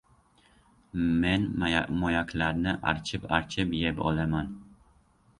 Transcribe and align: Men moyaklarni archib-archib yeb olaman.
Men 1.25 1.43
moyaklarni 2.03 2.73
archib-archib 2.93 3.75
yeb 3.81 4.01
olaman. 4.13 4.49